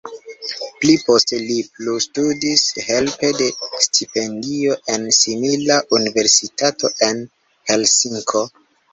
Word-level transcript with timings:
Pli 0.83 0.93
poste 1.07 1.37
li 1.47 1.57
plustudis 1.73 2.63
helpe 2.85 3.29
de 3.41 3.49
stipendio 3.87 4.77
en 4.93 5.05
simila 5.17 5.77
universitato 5.99 6.91
en 7.09 7.21
Helsinko. 7.73 8.43